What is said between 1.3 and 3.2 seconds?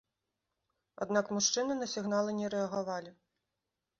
мужчыны на сігналы не рэагавалі.